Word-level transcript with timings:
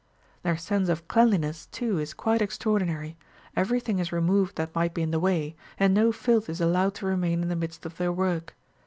Their 0.41 0.57
sense 0.57 0.89
of 0.89 1.07
cleanliness, 1.07 1.67
too, 1.67 1.99
is 1.99 2.15
quite 2.15 2.41
extraordinary; 2.41 3.17
every 3.55 3.79
thing 3.79 3.99
is 3.99 4.11
removed 4.11 4.55
that 4.55 4.73
might 4.73 4.95
be 4.95 5.03
in 5.03 5.11
the 5.11 5.19
way, 5.19 5.55
and 5.79 5.93
no 5.93 6.11
filth 6.11 6.49
is 6.49 6.59
allowed 6.59 6.95
to 6.95 7.05
remain 7.05 7.43
in 7.43 7.49
the 7.49 7.55
midst 7.55 7.85
of 7.85 7.97
their 7.97 8.11
work. 8.11 8.55